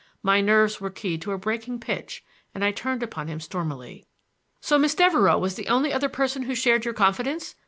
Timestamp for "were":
0.81-0.89